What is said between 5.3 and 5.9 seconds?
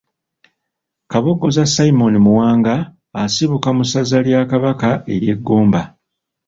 Ggomba.